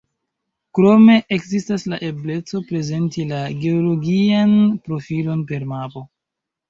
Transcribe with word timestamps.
Krome 0.77 1.17
ekzistas 1.35 1.85
la 1.93 1.99
ebleco 2.07 2.63
prezenti 2.71 3.27
la 3.35 3.43
geologian 3.67 4.57
profilon 4.89 5.45
per 5.53 5.69
mapo. 5.75 6.05